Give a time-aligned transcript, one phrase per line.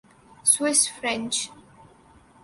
[0.51, 1.33] Swiss French